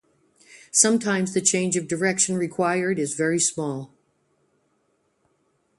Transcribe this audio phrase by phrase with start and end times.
[0.71, 3.93] Sometimes the change of direction required is very small.